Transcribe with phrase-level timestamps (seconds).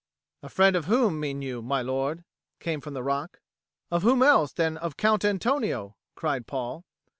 [0.41, 2.23] "A friend of whom mean you, my lord?"
[2.59, 3.39] came from the rock.
[3.91, 6.83] "Of whom else than of Count Antonio?" cried Paul.